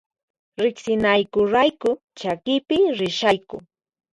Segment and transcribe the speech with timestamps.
[0.63, 1.89] Riqsinayku rayku
[2.19, 3.57] chakipiqa rishayku